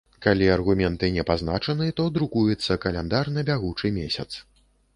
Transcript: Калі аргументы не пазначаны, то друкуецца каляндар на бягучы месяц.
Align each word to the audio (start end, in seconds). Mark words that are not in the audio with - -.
Калі 0.25 0.45
аргументы 0.53 1.09
не 1.17 1.25
пазначаны, 1.31 1.91
то 2.01 2.07
друкуецца 2.17 2.79
каляндар 2.85 3.33
на 3.39 3.47
бягучы 3.51 3.93
месяц. 4.03 4.31